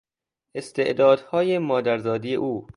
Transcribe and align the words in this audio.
استعدادهای 0.55 1.57
مادرزادی 1.57 2.35
او 2.35 2.67